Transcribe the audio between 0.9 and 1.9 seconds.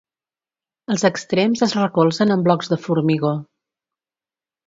Els extrems es